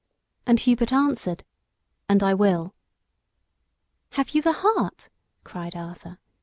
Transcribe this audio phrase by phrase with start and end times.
[0.47, 1.43] And Hubert answered,
[2.09, 2.73] "And I will."
[4.13, 5.09] "Have you the heart?"
[5.43, 6.17] cried Arthur.